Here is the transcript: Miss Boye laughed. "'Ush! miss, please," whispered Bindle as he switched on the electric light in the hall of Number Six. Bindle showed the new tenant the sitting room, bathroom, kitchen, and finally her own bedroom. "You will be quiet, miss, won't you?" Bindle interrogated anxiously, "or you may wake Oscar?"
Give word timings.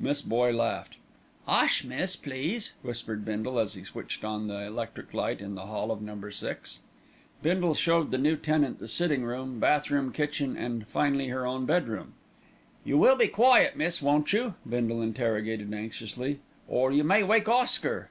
Miss 0.00 0.20
Boye 0.20 0.50
laughed. 0.50 0.96
"'Ush! 1.46 1.84
miss, 1.84 2.16
please," 2.16 2.72
whispered 2.82 3.24
Bindle 3.24 3.56
as 3.56 3.74
he 3.74 3.84
switched 3.84 4.24
on 4.24 4.48
the 4.48 4.64
electric 4.66 5.14
light 5.14 5.40
in 5.40 5.54
the 5.54 5.66
hall 5.66 5.92
of 5.92 6.02
Number 6.02 6.32
Six. 6.32 6.80
Bindle 7.40 7.74
showed 7.76 8.10
the 8.10 8.18
new 8.18 8.34
tenant 8.34 8.80
the 8.80 8.88
sitting 8.88 9.22
room, 9.24 9.60
bathroom, 9.60 10.10
kitchen, 10.10 10.56
and 10.56 10.88
finally 10.88 11.28
her 11.28 11.46
own 11.46 11.66
bedroom. 11.66 12.14
"You 12.82 12.98
will 12.98 13.14
be 13.14 13.28
quiet, 13.28 13.76
miss, 13.76 14.02
won't 14.02 14.32
you?" 14.32 14.54
Bindle 14.68 15.00
interrogated 15.02 15.72
anxiously, 15.72 16.40
"or 16.66 16.90
you 16.90 17.04
may 17.04 17.22
wake 17.22 17.48
Oscar?" 17.48 18.10